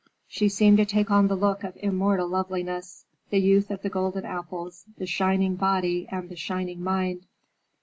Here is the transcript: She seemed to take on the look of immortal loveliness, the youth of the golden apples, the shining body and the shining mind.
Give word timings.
She 0.27 0.49
seemed 0.49 0.77
to 0.77 0.85
take 0.87 1.11
on 1.11 1.27
the 1.27 1.35
look 1.35 1.63
of 1.63 1.77
immortal 1.79 2.27
loveliness, 2.27 3.05
the 3.29 3.37
youth 3.39 3.69
of 3.69 3.83
the 3.83 3.89
golden 3.91 4.25
apples, 4.25 4.83
the 4.97 5.05
shining 5.05 5.55
body 5.55 6.07
and 6.09 6.27
the 6.27 6.35
shining 6.35 6.83
mind. 6.83 7.27